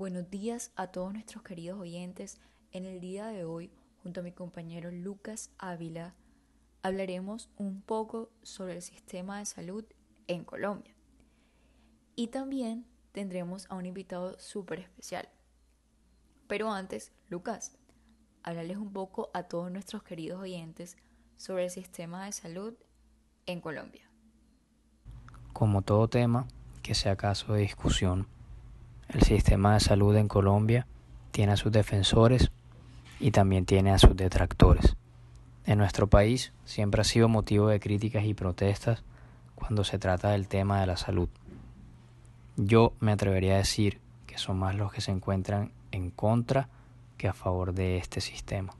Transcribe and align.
Buenos 0.00 0.30
días 0.30 0.72
a 0.76 0.86
todos 0.86 1.12
nuestros 1.12 1.42
queridos 1.42 1.78
oyentes. 1.78 2.40
En 2.72 2.86
el 2.86 3.00
día 3.00 3.26
de 3.26 3.44
hoy, 3.44 3.70
junto 4.02 4.20
a 4.20 4.22
mi 4.22 4.32
compañero 4.32 4.90
Lucas 4.90 5.50
Ávila, 5.58 6.14
hablaremos 6.80 7.50
un 7.58 7.82
poco 7.82 8.30
sobre 8.42 8.76
el 8.76 8.80
sistema 8.80 9.40
de 9.40 9.44
salud 9.44 9.84
en 10.26 10.44
Colombia. 10.44 10.94
Y 12.16 12.28
también 12.28 12.86
tendremos 13.12 13.66
a 13.68 13.74
un 13.74 13.84
invitado 13.84 14.38
súper 14.38 14.78
especial. 14.78 15.28
Pero 16.46 16.72
antes, 16.72 17.12
Lucas, 17.28 17.76
háblales 18.42 18.78
un 18.78 18.94
poco 18.94 19.28
a 19.34 19.42
todos 19.42 19.70
nuestros 19.70 20.02
queridos 20.02 20.40
oyentes 20.40 20.96
sobre 21.36 21.64
el 21.64 21.70
sistema 21.70 22.24
de 22.24 22.32
salud 22.32 22.72
en 23.44 23.60
Colombia. 23.60 24.10
Como 25.52 25.82
todo 25.82 26.08
tema 26.08 26.48
que 26.82 26.94
sea 26.94 27.16
caso 27.16 27.52
de 27.52 27.60
discusión, 27.60 28.26
el 29.12 29.22
sistema 29.22 29.74
de 29.74 29.80
salud 29.80 30.16
en 30.16 30.28
Colombia 30.28 30.86
tiene 31.32 31.52
a 31.52 31.56
sus 31.56 31.72
defensores 31.72 32.50
y 33.18 33.32
también 33.32 33.66
tiene 33.66 33.90
a 33.90 33.98
sus 33.98 34.16
detractores. 34.16 34.96
En 35.66 35.78
nuestro 35.78 36.06
país 36.06 36.52
siempre 36.64 37.00
ha 37.00 37.04
sido 37.04 37.28
motivo 37.28 37.68
de 37.68 37.80
críticas 37.80 38.24
y 38.24 38.34
protestas 38.34 39.02
cuando 39.56 39.84
se 39.84 39.98
trata 39.98 40.30
del 40.30 40.48
tema 40.48 40.80
de 40.80 40.86
la 40.86 40.96
salud. 40.96 41.28
Yo 42.56 42.92
me 43.00 43.12
atrevería 43.12 43.54
a 43.54 43.58
decir 43.58 44.00
que 44.26 44.38
son 44.38 44.58
más 44.58 44.74
los 44.74 44.92
que 44.92 45.00
se 45.00 45.10
encuentran 45.10 45.72
en 45.90 46.10
contra 46.10 46.68
que 47.16 47.28
a 47.28 47.32
favor 47.32 47.74
de 47.74 47.98
este 47.98 48.20
sistema. 48.20 48.74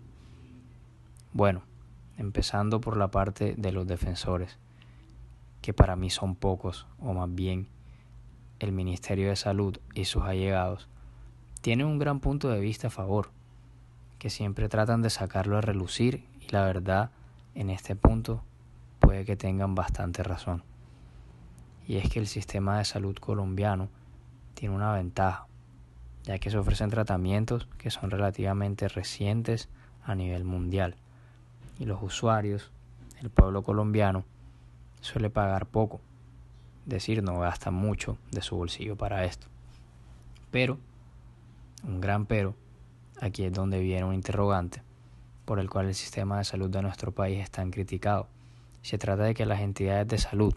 Bueno, 1.32 1.62
empezando 2.18 2.80
por 2.80 2.96
la 2.96 3.08
parte 3.08 3.54
de 3.56 3.72
los 3.72 3.86
defensores, 3.86 4.58
que 5.60 5.72
para 5.74 5.96
mí 5.96 6.08
son 6.08 6.36
pocos, 6.36 6.86
o 7.00 7.12
más 7.12 7.34
bien 7.34 7.66
el 8.60 8.72
Ministerio 8.72 9.28
de 9.28 9.36
Salud 9.36 9.78
y 9.94 10.04
sus 10.04 10.22
allegados, 10.22 10.88
tienen 11.60 11.86
un 11.86 11.98
gran 11.98 12.20
punto 12.20 12.48
de 12.48 12.60
vista 12.60 12.86
a 12.86 12.90
favor, 12.90 13.30
que 14.18 14.30
siempre 14.30 14.68
tratan 14.68 15.02
de 15.02 15.10
sacarlo 15.10 15.58
a 15.58 15.60
relucir 15.60 16.24
y 16.40 16.50
la 16.50 16.64
verdad, 16.64 17.10
en 17.54 17.70
este 17.70 17.96
punto, 17.96 18.42
puede 19.00 19.24
que 19.24 19.36
tengan 19.36 19.74
bastante 19.74 20.22
razón. 20.22 20.62
Y 21.86 21.96
es 21.96 22.08
que 22.08 22.20
el 22.20 22.26
sistema 22.26 22.78
de 22.78 22.84
salud 22.84 23.16
colombiano 23.16 23.88
tiene 24.54 24.74
una 24.74 24.92
ventaja, 24.92 25.46
ya 26.22 26.38
que 26.38 26.50
se 26.50 26.58
ofrecen 26.58 26.90
tratamientos 26.90 27.66
que 27.78 27.90
son 27.90 28.10
relativamente 28.10 28.88
recientes 28.88 29.68
a 30.04 30.14
nivel 30.14 30.44
mundial 30.44 30.96
y 31.80 31.86
los 31.86 32.02
usuarios, 32.02 32.70
el 33.20 33.30
pueblo 33.30 33.62
colombiano, 33.62 34.24
suele 35.00 35.30
pagar 35.30 35.66
poco, 35.66 36.00
decir, 36.90 37.22
no 37.22 37.38
gasta 37.38 37.70
mucho 37.70 38.18
de 38.30 38.42
su 38.42 38.56
bolsillo 38.56 38.96
para 38.96 39.24
esto. 39.24 39.46
Pero, 40.50 40.78
un 41.84 42.00
gran 42.00 42.26
pero, 42.26 42.54
aquí 43.20 43.44
es 43.44 43.52
donde 43.52 43.80
viene 43.80 44.04
un 44.04 44.14
interrogante 44.14 44.82
por 45.44 45.58
el 45.58 45.70
cual 45.70 45.86
el 45.86 45.94
sistema 45.94 46.38
de 46.38 46.44
salud 46.44 46.70
de 46.70 46.82
nuestro 46.82 47.12
país 47.12 47.40
es 47.40 47.50
tan 47.50 47.70
criticado. 47.70 48.28
Se 48.82 48.98
trata 48.98 49.24
de 49.24 49.34
que 49.34 49.46
las 49.46 49.60
entidades 49.60 50.06
de 50.06 50.18
salud, 50.18 50.54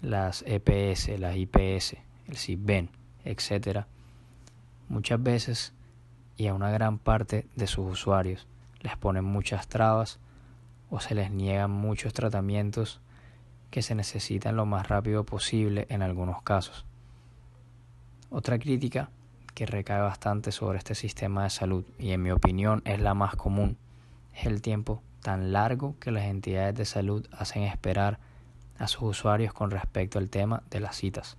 las 0.00 0.44
EPS, 0.46 1.18
las 1.18 1.36
IPS, 1.36 1.96
el 2.26 2.36
CISBEN, 2.36 2.90
etc., 3.24 3.84
muchas 4.88 5.22
veces 5.22 5.72
y 6.36 6.46
a 6.46 6.54
una 6.54 6.70
gran 6.70 6.98
parte 6.98 7.46
de 7.56 7.66
sus 7.66 7.90
usuarios 7.90 8.46
les 8.80 8.96
ponen 8.96 9.24
muchas 9.24 9.68
trabas 9.68 10.18
o 10.90 11.00
se 11.00 11.14
les 11.14 11.30
niegan 11.30 11.70
muchos 11.70 12.12
tratamientos 12.12 13.00
que 13.76 13.82
se 13.82 13.94
necesitan 13.94 14.56
lo 14.56 14.64
más 14.64 14.88
rápido 14.88 15.24
posible 15.24 15.84
en 15.90 16.00
algunos 16.00 16.40
casos. 16.40 16.86
Otra 18.30 18.58
crítica 18.58 19.10
que 19.52 19.66
recae 19.66 20.00
bastante 20.00 20.50
sobre 20.50 20.78
este 20.78 20.94
sistema 20.94 21.42
de 21.42 21.50
salud 21.50 21.84
y 21.98 22.12
en 22.12 22.22
mi 22.22 22.30
opinión 22.30 22.80
es 22.86 23.00
la 23.00 23.12
más 23.12 23.36
común 23.36 23.76
es 24.34 24.46
el 24.46 24.62
tiempo 24.62 25.02
tan 25.20 25.52
largo 25.52 25.94
que 26.00 26.10
las 26.10 26.24
entidades 26.24 26.74
de 26.74 26.86
salud 26.86 27.26
hacen 27.32 27.64
esperar 27.64 28.18
a 28.78 28.88
sus 28.88 29.02
usuarios 29.02 29.52
con 29.52 29.70
respecto 29.70 30.18
al 30.18 30.30
tema 30.30 30.62
de 30.70 30.80
las 30.80 30.96
citas. 30.96 31.36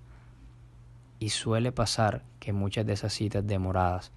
Y 1.18 1.30
suele 1.30 1.72
pasar 1.72 2.22
que 2.40 2.53
muchas 2.53 2.86
de 2.86 2.94
esas 2.94 3.14
citas 3.14 3.47
demoradas 3.47 4.12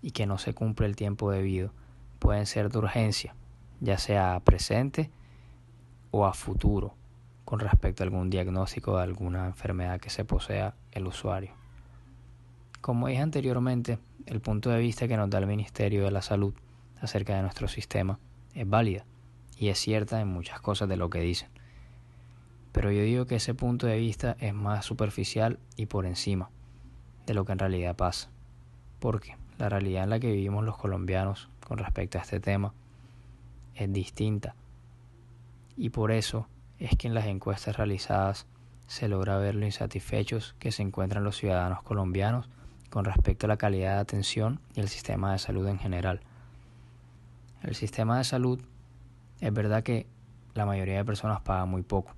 y 0.00 0.12
que 0.12 0.24
no 0.24 0.38
se 0.38 0.54
cumple 0.54 0.86
el 0.86 0.96
tiempo 0.96 1.30
debido 1.30 1.70
pueden 2.18 2.46
ser 2.46 2.70
de 2.70 2.78
urgencia, 2.78 3.34
ya 3.82 3.98
sea 3.98 4.36
a 4.36 4.40
presente 4.40 5.10
o 6.12 6.24
a 6.24 6.32
futuro, 6.32 6.94
con 7.52 7.60
respecto 7.60 8.02
a 8.02 8.06
algún 8.06 8.30
diagnóstico 8.30 8.96
de 8.96 9.02
alguna 9.02 9.44
enfermedad 9.44 10.00
que 10.00 10.08
se 10.08 10.24
posea 10.24 10.74
el 10.90 11.06
usuario. 11.06 11.50
Como 12.80 13.08
dije 13.08 13.20
anteriormente, 13.20 13.98
el 14.24 14.40
punto 14.40 14.70
de 14.70 14.78
vista 14.78 15.06
que 15.06 15.18
nos 15.18 15.28
da 15.28 15.36
el 15.36 15.46
Ministerio 15.46 16.02
de 16.02 16.10
la 16.10 16.22
Salud 16.22 16.54
acerca 17.02 17.36
de 17.36 17.42
nuestro 17.42 17.68
sistema 17.68 18.18
es 18.54 18.66
válida 18.66 19.04
y 19.58 19.68
es 19.68 19.78
cierta 19.78 20.18
en 20.22 20.28
muchas 20.28 20.62
cosas 20.62 20.88
de 20.88 20.96
lo 20.96 21.10
que 21.10 21.20
dicen. 21.20 21.50
Pero 22.72 22.90
yo 22.90 23.02
digo 23.02 23.26
que 23.26 23.36
ese 23.36 23.52
punto 23.52 23.86
de 23.86 23.98
vista 23.98 24.34
es 24.40 24.54
más 24.54 24.86
superficial 24.86 25.58
y 25.76 25.84
por 25.84 26.06
encima 26.06 26.48
de 27.26 27.34
lo 27.34 27.44
que 27.44 27.52
en 27.52 27.58
realidad 27.58 27.94
pasa. 27.94 28.30
Porque 28.98 29.36
la 29.58 29.68
realidad 29.68 30.04
en 30.04 30.08
la 30.08 30.20
que 30.20 30.32
vivimos 30.32 30.64
los 30.64 30.78
colombianos 30.78 31.50
con 31.68 31.76
respecto 31.76 32.16
a 32.16 32.22
este 32.22 32.40
tema 32.40 32.72
es 33.74 33.92
distinta. 33.92 34.54
Y 35.76 35.90
por 35.90 36.12
eso 36.12 36.46
es 36.84 36.96
que 36.96 37.06
en 37.06 37.14
las 37.14 37.26
encuestas 37.26 37.76
realizadas 37.76 38.46
se 38.88 39.08
logra 39.08 39.38
ver 39.38 39.54
lo 39.54 39.64
insatisfechos 39.64 40.54
que 40.58 40.72
se 40.72 40.82
encuentran 40.82 41.22
los 41.22 41.36
ciudadanos 41.36 41.82
colombianos 41.82 42.48
con 42.90 43.04
respecto 43.04 43.46
a 43.46 43.48
la 43.48 43.56
calidad 43.56 43.94
de 43.94 44.00
atención 44.00 44.60
y 44.74 44.80
el 44.80 44.88
sistema 44.88 45.32
de 45.32 45.38
salud 45.38 45.66
en 45.68 45.78
general. 45.78 46.20
El 47.62 47.74
sistema 47.74 48.18
de 48.18 48.24
salud 48.24 48.60
es 49.40 49.52
verdad 49.52 49.84
que 49.84 50.06
la 50.54 50.66
mayoría 50.66 50.96
de 50.96 51.04
personas 51.04 51.40
pagan 51.40 51.68
muy 51.68 51.82
poco, 51.82 52.14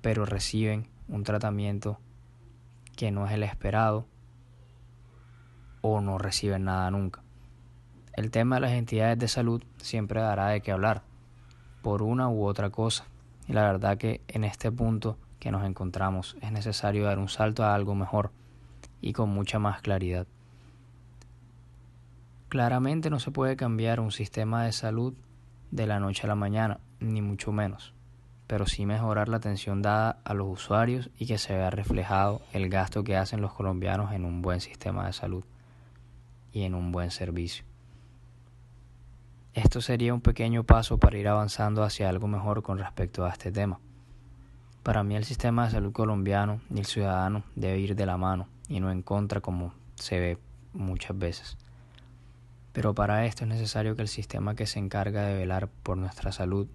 pero 0.00 0.24
reciben 0.24 0.88
un 1.08 1.22
tratamiento 1.22 1.98
que 2.96 3.10
no 3.10 3.26
es 3.26 3.32
el 3.32 3.42
esperado 3.42 4.06
o 5.82 6.00
no 6.00 6.16
reciben 6.16 6.64
nada 6.64 6.90
nunca. 6.90 7.22
El 8.14 8.30
tema 8.30 8.56
de 8.56 8.62
las 8.62 8.72
entidades 8.72 9.18
de 9.18 9.28
salud 9.28 9.62
siempre 9.76 10.20
dará 10.20 10.48
de 10.48 10.62
qué 10.62 10.72
hablar, 10.72 11.02
por 11.82 12.02
una 12.02 12.30
u 12.30 12.46
otra 12.46 12.70
cosa. 12.70 13.04
Y 13.46 13.52
la 13.52 13.62
verdad 13.62 13.98
que 13.98 14.20
en 14.28 14.44
este 14.44 14.72
punto 14.72 15.18
que 15.38 15.50
nos 15.50 15.64
encontramos 15.64 16.36
es 16.40 16.52
necesario 16.52 17.04
dar 17.04 17.18
un 17.18 17.28
salto 17.28 17.64
a 17.64 17.74
algo 17.74 17.94
mejor 17.94 18.30
y 19.00 19.12
con 19.12 19.28
mucha 19.28 19.58
más 19.58 19.82
claridad. 19.82 20.26
Claramente 22.48 23.10
no 23.10 23.18
se 23.18 23.30
puede 23.30 23.56
cambiar 23.56 24.00
un 24.00 24.12
sistema 24.12 24.64
de 24.64 24.72
salud 24.72 25.12
de 25.70 25.86
la 25.86 26.00
noche 26.00 26.22
a 26.24 26.28
la 26.28 26.34
mañana, 26.34 26.78
ni 27.00 27.20
mucho 27.20 27.52
menos, 27.52 27.92
pero 28.46 28.66
sí 28.66 28.86
mejorar 28.86 29.28
la 29.28 29.38
atención 29.38 29.82
dada 29.82 30.18
a 30.24 30.34
los 30.34 30.48
usuarios 30.48 31.10
y 31.18 31.26
que 31.26 31.36
se 31.36 31.54
vea 31.54 31.70
reflejado 31.70 32.40
el 32.52 32.70
gasto 32.70 33.04
que 33.04 33.16
hacen 33.16 33.40
los 33.40 33.52
colombianos 33.52 34.12
en 34.12 34.24
un 34.24 34.40
buen 34.40 34.60
sistema 34.60 35.06
de 35.06 35.12
salud 35.12 35.44
y 36.52 36.62
en 36.62 36.74
un 36.74 36.92
buen 36.92 37.10
servicio. 37.10 37.64
Esto 39.54 39.80
sería 39.80 40.12
un 40.12 40.20
pequeño 40.20 40.64
paso 40.64 40.98
para 40.98 41.16
ir 41.16 41.28
avanzando 41.28 41.84
hacia 41.84 42.08
algo 42.08 42.26
mejor 42.26 42.64
con 42.64 42.76
respecto 42.76 43.24
a 43.24 43.30
este 43.30 43.52
tema. 43.52 43.78
Para 44.82 45.04
mí 45.04 45.14
el 45.14 45.24
sistema 45.24 45.64
de 45.64 45.70
salud 45.70 45.92
colombiano 45.92 46.60
y 46.74 46.80
el 46.80 46.86
ciudadano 46.86 47.44
debe 47.54 47.78
ir 47.78 47.94
de 47.94 48.04
la 48.04 48.16
mano 48.16 48.48
y 48.68 48.80
no 48.80 48.90
en 48.90 49.02
contra 49.02 49.40
como 49.40 49.72
se 49.94 50.18
ve 50.18 50.38
muchas 50.72 51.16
veces. 51.16 51.56
Pero 52.72 52.96
para 52.96 53.26
esto 53.26 53.44
es 53.44 53.48
necesario 53.48 53.94
que 53.94 54.02
el 54.02 54.08
sistema 54.08 54.56
que 54.56 54.66
se 54.66 54.80
encarga 54.80 55.22
de 55.22 55.36
velar 55.36 55.68
por 55.68 55.96
nuestra 55.98 56.32
salud 56.32 56.66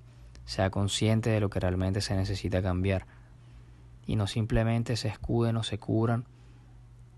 sea 0.46 0.70
consciente 0.70 1.30
de 1.30 1.42
lo 1.42 1.50
que 1.50 1.60
realmente 1.60 2.00
se 2.00 2.16
necesita 2.16 2.62
cambiar 2.62 3.08
y 4.08 4.16
no 4.16 4.26
simplemente 4.26 4.96
se 4.96 5.10
escuden 5.10 5.58
o 5.58 5.64
se 5.64 5.80
curan 5.80 6.24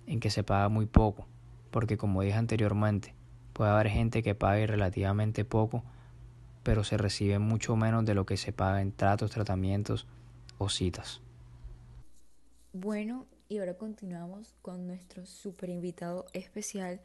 en 0.07 0.19
que 0.19 0.31
se 0.31 0.43
paga 0.43 0.69
muy 0.69 0.87
poco, 0.87 1.27
porque 1.69 1.97
como 1.97 2.23
dije 2.23 2.39
anteriormente, 2.39 3.13
Puede 3.61 3.73
haber 3.73 3.89
gente 3.89 4.23
que 4.23 4.33
pague 4.33 4.65
relativamente 4.65 5.45
poco, 5.45 5.83
pero 6.63 6.83
se 6.83 6.97
recibe 6.97 7.37
mucho 7.37 7.75
menos 7.75 8.03
de 8.05 8.15
lo 8.15 8.25
que 8.25 8.35
se 8.35 8.51
paga 8.51 8.81
en 8.81 8.91
tratos, 8.91 9.29
tratamientos 9.29 10.07
o 10.57 10.67
citas. 10.67 11.21
Bueno, 12.73 13.27
y 13.49 13.59
ahora 13.59 13.77
continuamos 13.77 14.55
con 14.63 14.87
nuestro 14.87 15.27
super 15.27 15.69
invitado 15.69 16.25
especial. 16.33 17.01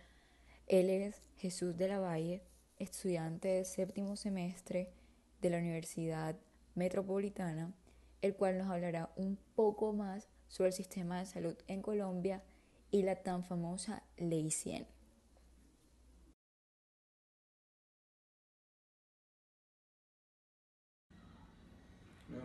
Él 0.67 0.89
es 0.89 1.21
Jesús 1.37 1.77
de 1.77 1.89
la 1.89 1.99
Valle, 2.01 2.43
estudiante 2.79 3.49
de 3.49 3.67
séptimo 3.67 4.17
semestre 4.17 4.89
de 5.43 5.51
la 5.51 5.59
Universidad 5.59 6.37
Metropolitana, 6.75 7.75
el 8.23 8.35
cual 8.35 8.57
nos 8.57 8.71
hablará 8.71 9.11
un 9.17 9.37
poco 9.57 9.93
más 9.93 10.27
sobre 10.49 10.69
el 10.69 10.75
sistema 10.75 11.19
de 11.19 11.27
salud 11.27 11.57
en 11.67 11.83
Colombia 11.83 12.43
y 12.91 13.03
la 13.03 13.17
tan 13.17 13.45
famosa 13.45 14.05
Ley 14.17 14.51
100. 14.51 14.96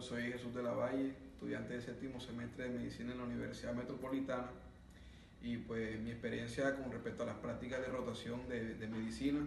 Soy 0.02 0.32
Jesús 0.32 0.54
de 0.56 0.64
la 0.64 0.72
Valle, 0.72 1.14
estudiante 1.34 1.76
de 1.76 1.82
séptimo 1.82 2.20
semestre 2.20 2.64
de 2.64 2.80
medicina 2.80 3.12
en 3.12 3.20
la 3.20 3.24
Universidad 3.24 3.76
Metropolitana 3.76 4.48
y 5.44 5.58
pues 5.58 6.00
mi 6.00 6.10
experiencia 6.10 6.76
con 6.76 6.92
respecto 6.92 7.22
a 7.22 7.28
las 7.28 7.36
prácticas 7.36 7.82
de 7.82 7.88
rotación 7.88 8.50
de, 8.50 8.76
de 8.76 8.88
medicina, 8.88 9.46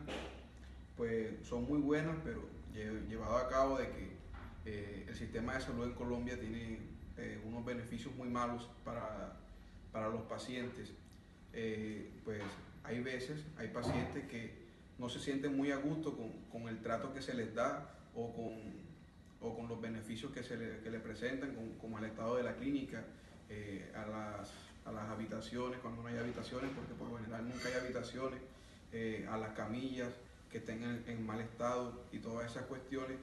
pues 0.97 1.33
son 1.43 1.67
muy 1.67 1.81
buenas, 1.81 2.17
pero 2.23 2.43
llevado 2.73 3.37
a 3.37 3.49
cabo 3.49 3.79
de 3.79 3.89
que 3.89 4.13
eh, 4.67 5.07
el 5.09 5.15
sistema 5.17 5.55
de 5.55 5.61
salud 5.61 5.87
en 5.87 5.95
Colombia 5.95 6.39
tiene 6.39 6.79
eh, 7.17 7.41
unos 7.45 7.65
beneficios 7.65 8.15
muy 8.15 8.29
malos 8.29 8.69
para, 8.85 9.37
para 9.91 10.09
los 10.09 10.23
pacientes. 10.23 10.93
Eh, 11.53 12.13
pues 12.25 12.41
hay 12.85 13.01
veces, 13.01 13.45
hay 13.57 13.69
pacientes 13.69 14.25
que 14.29 14.55
no 14.99 15.09
se 15.09 15.19
sienten 15.19 15.57
muy 15.57 15.73
a 15.73 15.77
gusto 15.79 16.17
con, 16.17 16.31
con 16.51 16.69
el 16.69 16.81
trato 16.81 17.13
que 17.13 17.23
se 17.23 17.35
les 17.35 17.53
da 17.57 17.91
o 18.15 18.33
con, 18.33 18.85
o 19.45 19.55
con 19.55 19.69
los 19.69 19.81
beneficios 19.81 20.33
que 20.33 20.43
se 20.43 20.57
le, 20.57 20.81
que 20.81 20.91
le 20.91 20.99
presentan, 21.01 21.55
como 21.81 21.99
el 21.99 22.05
estado 22.05 22.37
de 22.37 22.43
la 22.43 22.55
clínica, 22.57 23.05
a, 23.95 24.07
las, 24.07 24.53
a 24.85 24.93
las 24.93 25.09
habitaciones, 25.11 25.79
cuando 25.81 26.03
no 26.03 26.09
hay 26.09 26.17
habitaciones, 26.17 26.71
porque 26.75 26.95
por 26.95 27.09
lo 27.09 27.19
general 27.19 27.49
nunca 27.49 27.69
hay 27.69 27.75
habitaciones, 27.75 28.41
a 29.29 29.37
las 29.37 29.53
camillas 29.53 30.13
que 30.51 30.59
estén 30.59 31.03
en, 31.07 31.27
mal 31.27 31.41
estado 31.41 32.05
y 32.13 32.19
todas 32.19 32.51
esas 32.51 32.65
cuestiones. 32.65 33.19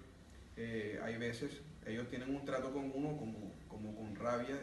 hay 0.57 1.17
veces 1.17 1.61
ellos 1.85 2.07
tienen 2.09 2.35
un 2.35 2.45
trato 2.45 2.71
con 2.71 2.91
uno 2.93 3.17
como, 3.17 3.53
como 3.67 3.95
con 3.95 4.15
rabia 4.15 4.55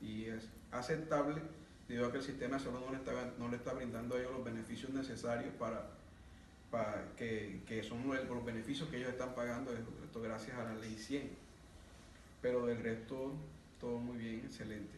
y 0.00 0.24
es 0.24 0.48
aceptable 0.70 1.42
debido 1.88 2.06
a 2.06 2.12
que 2.12 2.18
el 2.18 2.24
sistema 2.24 2.56
de 2.56 2.64
salud 2.64 2.80
no 2.80 2.92
le 2.92 2.98
está, 2.98 3.12
no 3.38 3.48
le 3.48 3.56
está 3.56 3.74
brindando 3.74 4.14
a 4.14 4.20
ellos 4.20 4.32
los 4.32 4.44
beneficios 4.44 4.90
necesarios 4.92 5.52
para, 5.58 5.90
para 6.72 7.12
que, 7.16 7.62
que 7.66 7.82
son 7.84 8.02
los, 8.08 8.44
beneficios 8.46 8.88
que 8.88 8.96
ellos 8.96 9.10
están 9.10 9.34
pagando, 9.34 9.72
esto 9.72 10.22
gracias 10.22 10.56
a 10.56 10.64
la 10.64 10.74
ley 10.74 10.96
100. 10.96 11.30
Pero 12.40 12.64
del 12.66 12.82
resto, 12.82 13.34
todo 13.78 13.98
muy 13.98 14.16
bien, 14.16 14.40
excelente. 14.40 14.94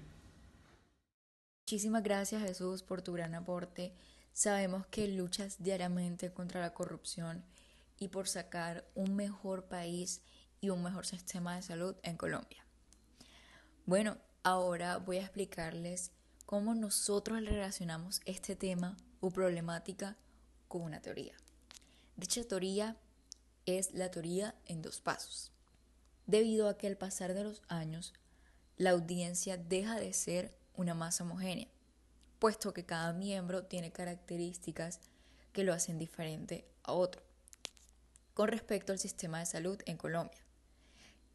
Muchísimas 1.67 2.05
gracias 2.05 2.43
Jesús 2.43 2.85
por 2.85 3.03
tu 3.03 3.15
gran 3.15 3.35
aporte. 3.35 3.93
Sabemos 4.33 4.87
que 4.87 5.09
luchas 5.09 5.63
diariamente 5.63 6.33
contra 6.33 6.61
la 6.61 6.73
corrupción 6.73 7.45
y 7.99 8.09
por 8.09 8.29
sacar 8.29 8.87
un 8.95 9.17
mejor 9.17 9.65
país 9.65 10.23
y 10.61 10.71
un 10.71 10.83
mejor 10.83 11.07
sistema 11.07 11.57
de 11.57 11.63
salud 11.63 11.97
en 12.05 12.17
Colombia. 12.17 12.65
Bueno, 13.85 14.17
ahora 14.45 14.99
voy 14.99 15.17
a 15.17 15.23
explicarles 15.23 16.13
cómo 16.47 16.75
nosotros 16.77 17.45
relacionamos 17.45 18.21
este 18.27 18.55
tema 18.55 18.97
o 19.21 19.31
problemática 19.31 20.17
con 20.69 20.83
una 20.83 21.01
teoría. 21.01 21.35
Dicha 22.17 22.45
teoría 22.45 22.97
es 23.67 23.93
la 23.93 24.11
teoría 24.11 24.55
en 24.67 24.83
dos 24.83 25.01
pasos. 25.01 25.51
Debido 26.27 26.69
a 26.69 26.79
que 26.79 26.87
al 26.87 26.97
pasar 26.97 27.35
de 27.35 27.43
los 27.43 27.63
años, 27.69 28.15
la 28.77 28.91
audiencia 28.91 29.57
deja 29.57 29.99
de 29.99 30.13
ser 30.13 30.57
una 30.77 30.95
masa 30.95 31.25
homogénea, 31.25 31.69
puesto 32.39 32.73
que 32.73 32.85
cada 32.85 33.13
miembro 33.13 33.65
tiene 33.65 33.91
características 33.91 35.01
que 35.53 35.65
lo 35.65 35.73
hacen 35.73 35.99
diferente 35.99 36.65
a 36.85 36.93
otro. 36.93 37.23
Con 38.33 38.49
respecto 38.49 38.93
al 38.93 38.99
sistema 38.99 39.41
de 39.41 39.47
salud 39.47 39.81
en 39.87 39.97
Colombia, 39.97 40.41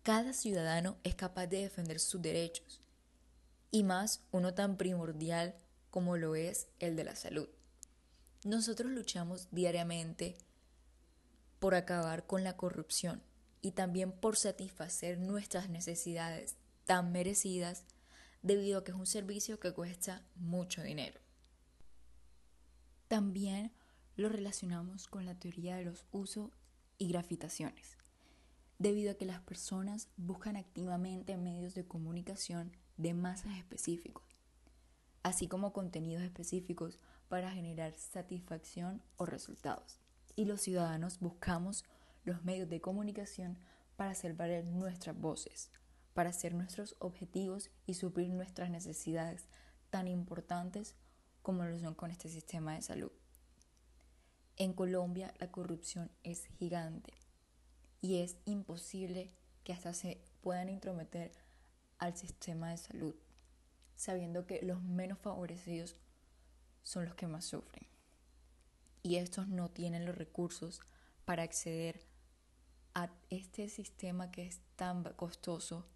cada 0.03 0.33
ciudadano 0.33 0.97
es 1.03 1.15
capaz 1.15 1.47
de 1.47 1.63
defender 1.63 1.99
sus 1.99 2.21
derechos, 2.21 2.81
y 3.69 3.83
más 3.83 4.21
uno 4.31 4.53
tan 4.53 4.77
primordial 4.77 5.55
como 5.91 6.15
lo 6.17 6.35
es 6.35 6.67
el 6.79 6.95
de 6.95 7.03
la 7.03 7.15
salud. 7.15 7.49
Nosotros 8.43 8.91
luchamos 8.91 9.47
diariamente 9.51 10.37
por 11.59 11.75
acabar 11.75 12.25
con 12.25 12.43
la 12.43 12.57
corrupción 12.57 13.21
y 13.61 13.71
también 13.71 14.11
por 14.11 14.37
satisfacer 14.37 15.19
nuestras 15.19 15.69
necesidades 15.69 16.55
tan 16.85 17.11
merecidas 17.11 17.83
debido 18.41 18.79
a 18.79 18.83
que 18.83 18.91
es 18.91 18.97
un 18.97 19.05
servicio 19.05 19.59
que 19.59 19.73
cuesta 19.73 20.23
mucho 20.35 20.81
dinero. 20.81 21.19
También 23.07 23.71
lo 24.15 24.29
relacionamos 24.29 25.07
con 25.07 25.25
la 25.25 25.35
teoría 25.35 25.75
de 25.75 25.85
los 25.85 26.05
usos 26.11 26.51
y 26.97 27.09
grafitaciones 27.09 27.99
debido 28.79 29.11
a 29.11 29.15
que 29.15 29.25
las 29.25 29.41
personas 29.41 30.07
buscan 30.15 30.55
activamente 30.55 31.37
medios 31.37 31.75
de 31.75 31.85
comunicación 31.85 32.71
de 32.95 33.13
masas 33.13 33.57
específicos, 33.57 34.23
así 35.21 35.47
como 35.47 35.73
contenidos 35.73 36.23
específicos 36.23 36.97
para 37.27 37.51
generar 37.51 37.93
satisfacción 37.95 39.01
o 39.17 39.25
resultados. 39.25 39.99
Y 40.39 40.45
los 40.45 40.61
ciudadanos 40.61 41.19
buscamos 41.19 41.83
los 42.23 42.45
medios 42.45 42.69
de 42.69 42.79
comunicación 42.79 43.57
para 43.97 44.11
hacer 44.11 44.35
valer 44.35 44.63
nuestras 44.63 45.19
voces, 45.19 45.69
para 46.13 46.29
hacer 46.29 46.53
nuestros 46.53 46.95
objetivos 46.99 47.69
y 47.85 47.95
suplir 47.95 48.29
nuestras 48.29 48.69
necesidades 48.69 49.49
tan 49.89 50.07
importantes 50.07 50.95
como 51.41 51.65
lo 51.65 51.77
son 51.77 51.93
con 51.93 52.09
este 52.09 52.29
sistema 52.29 52.75
de 52.75 52.81
salud. 52.81 53.11
En 54.55 54.71
Colombia 54.71 55.33
la 55.39 55.51
corrupción 55.51 56.09
es 56.23 56.45
gigante 56.45 57.11
y 57.99 58.19
es 58.19 58.37
imposible 58.45 59.35
que 59.65 59.73
hasta 59.73 59.93
se 59.93 60.23
puedan 60.39 60.69
intrometer 60.69 61.33
al 61.97 62.15
sistema 62.15 62.69
de 62.69 62.77
salud, 62.77 63.15
sabiendo 63.97 64.47
que 64.47 64.61
los 64.61 64.81
menos 64.81 65.19
favorecidos 65.19 65.97
son 66.81 67.03
los 67.03 67.15
que 67.15 67.27
más 67.27 67.43
sufren. 67.43 67.98
Y 69.01 69.15
estos 69.15 69.47
no 69.47 69.69
tienen 69.69 70.05
los 70.05 70.17
recursos 70.17 70.81
para 71.25 71.43
acceder 71.43 72.01
a 72.93 73.11
este 73.29 73.69
sistema 73.69 74.31
que 74.31 74.45
es 74.47 74.61
tan 74.75 75.03
costoso 75.15 75.87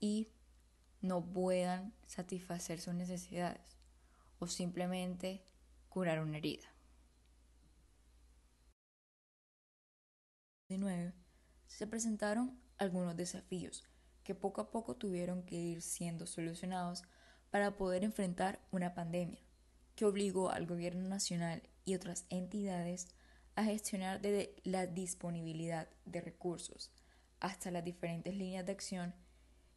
y 0.00 0.28
no 1.00 1.24
puedan 1.24 1.94
satisfacer 2.06 2.80
sus 2.80 2.94
necesidades 2.94 3.78
o 4.38 4.46
simplemente 4.46 5.44
curar 5.88 6.20
una 6.20 6.38
herida. 6.38 6.74
se 11.68 11.86
presentaron 11.86 12.58
algunos 12.78 13.16
desafíos 13.16 13.84
que 14.24 14.34
poco 14.34 14.60
a 14.60 14.70
poco 14.70 14.96
tuvieron 14.96 15.44
que 15.44 15.56
ir 15.56 15.82
siendo 15.82 16.26
solucionados 16.26 17.02
para 17.50 17.76
poder 17.76 18.02
enfrentar 18.02 18.60
una 18.72 18.94
pandemia 18.94 19.40
que 19.94 20.04
obligó 20.04 20.50
al 20.50 20.66
gobierno 20.66 21.08
nacional 21.08 21.62
y 21.84 21.94
otras 21.94 22.26
entidades 22.30 23.08
a 23.56 23.64
gestionar 23.64 24.20
desde 24.20 24.56
la 24.64 24.86
disponibilidad 24.86 25.88
de 26.04 26.20
recursos 26.20 26.90
hasta 27.40 27.70
las 27.70 27.84
diferentes 27.84 28.34
líneas 28.34 28.66
de 28.66 28.72
acción 28.72 29.14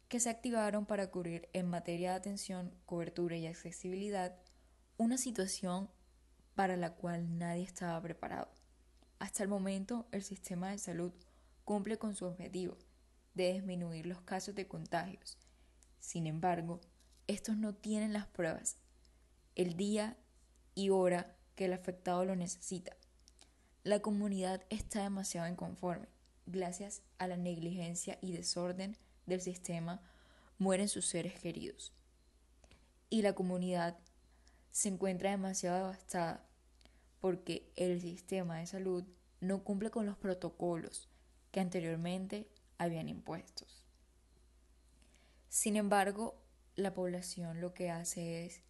que 0.07 0.19
se 0.19 0.29
activaron 0.29 0.85
para 0.85 1.11
cubrir 1.11 1.49
en 1.53 1.67
materia 1.67 2.11
de 2.11 2.17
atención, 2.17 2.73
cobertura 2.85 3.35
y 3.35 3.45
accesibilidad 3.45 4.35
una 4.97 5.17
situación 5.17 5.89
para 6.55 6.77
la 6.77 6.95
cual 6.95 7.37
nadie 7.37 7.63
estaba 7.63 8.01
preparado. 8.01 8.49
Hasta 9.19 9.43
el 9.43 9.49
momento, 9.49 10.07
el 10.11 10.23
sistema 10.23 10.71
de 10.71 10.77
salud 10.77 11.13
cumple 11.65 11.97
con 11.97 12.15
su 12.15 12.25
objetivo 12.25 12.77
de 13.33 13.53
disminuir 13.53 14.05
los 14.05 14.21
casos 14.21 14.55
de 14.55 14.67
contagios. 14.67 15.37
Sin 15.99 16.25
embargo, 16.25 16.81
estos 17.27 17.57
no 17.57 17.75
tienen 17.75 18.13
las 18.13 18.27
pruebas, 18.27 18.77
el 19.55 19.75
día 19.75 20.17
y 20.73 20.89
hora 20.89 21.36
que 21.57 21.65
el 21.65 21.73
afectado 21.73 22.23
lo 22.23 22.35
necesita. 22.35 22.95
La 23.83 23.99
comunidad 23.99 24.63
está 24.69 25.01
demasiado 25.01 25.49
inconforme. 25.49 26.07
Gracias 26.45 27.01
a 27.17 27.27
la 27.27 27.35
negligencia 27.35 28.19
y 28.21 28.31
desorden 28.31 28.95
del 29.25 29.41
sistema, 29.41 29.99
mueren 30.59 30.87
sus 30.87 31.07
seres 31.07 31.39
queridos. 31.39 31.93
Y 33.09 33.23
la 33.23 33.33
comunidad 33.33 33.97
se 34.71 34.89
encuentra 34.89 35.31
demasiado 35.31 35.77
devastada 35.77 36.45
porque 37.19 37.71
el 37.75 37.99
sistema 38.01 38.59
de 38.59 38.67
salud 38.67 39.03
no 39.41 39.63
cumple 39.63 39.89
con 39.89 40.05
los 40.05 40.15
protocolos 40.15 41.09
que 41.51 41.59
anteriormente 41.59 42.47
habían 42.77 43.09
impuestos. 43.09 43.83
Sin 45.49 45.75
embargo, 45.75 46.39
la 46.75 46.93
población 46.93 47.61
lo 47.61 47.73
que 47.73 47.89
hace 47.89 48.45
es, 48.45 48.61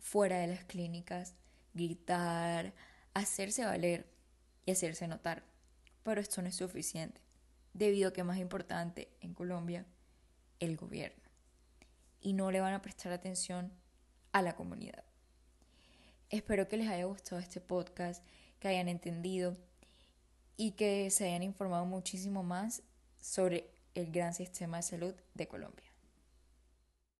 fuera 0.00 0.38
de 0.38 0.48
las 0.48 0.64
clínicas, 0.64 1.36
gritar, 1.74 2.72
hacerse 3.12 3.64
valer 3.64 4.06
y 4.64 4.70
hacerse 4.70 5.06
notar. 5.06 5.44
Pero 6.02 6.20
esto 6.20 6.40
no 6.40 6.48
es 6.48 6.56
suficiente, 6.56 7.20
debido 7.72 8.08
a 8.08 8.12
que 8.12 8.24
más 8.24 8.38
importante 8.38 9.08
en 9.20 9.34
Colombia, 9.34 9.86
el 10.60 10.76
gobierno. 10.76 11.22
Y 12.20 12.32
no 12.32 12.50
le 12.50 12.60
van 12.60 12.74
a 12.74 12.82
prestar 12.82 13.12
atención 13.12 13.72
a 14.32 14.40
la 14.42 14.56
comunidad. 14.56 15.04
Espero 16.30 16.68
que 16.68 16.76
les 16.76 16.88
haya 16.88 17.04
gustado 17.04 17.40
este 17.40 17.60
podcast, 17.60 18.24
que 18.58 18.68
hayan 18.68 18.88
entendido 18.88 19.56
y 20.56 20.72
que 20.72 21.10
se 21.10 21.26
hayan 21.26 21.42
informado 21.42 21.84
muchísimo 21.84 22.42
más 22.42 22.82
sobre 23.20 23.70
el 23.94 24.10
gran 24.10 24.34
sistema 24.34 24.78
de 24.78 24.82
salud 24.82 25.14
de 25.34 25.48
Colombia. 25.48 25.93